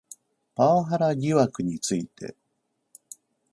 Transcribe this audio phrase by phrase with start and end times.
[0.55, 2.35] パワハラ疑惑について